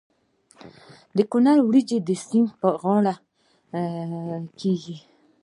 د 1.17 1.19
کونړ 1.31 1.57
وریجې 1.63 1.97
د 2.03 2.09
سیند 2.25 2.49
په 2.61 2.69
غاړه 2.81 3.13
کیږي. 4.59 4.97